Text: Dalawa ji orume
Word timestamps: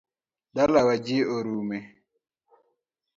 Dalawa 0.55 0.93
ji 1.05 1.17
orume 1.37 1.77